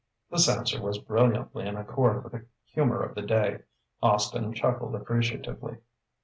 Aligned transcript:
This 0.31 0.49
answer 0.49 0.81
was 0.81 0.97
brilliantly 0.97 1.67
in 1.67 1.75
accord 1.77 2.23
with 2.23 2.33
the 2.33 2.47
humour 2.65 3.03
of 3.03 3.13
the 3.13 3.21
day. 3.21 3.59
Austin 4.01 4.51
chuckled 4.51 4.95
appreciatively. 4.95 5.77